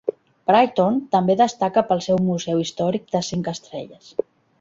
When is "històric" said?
2.63-3.05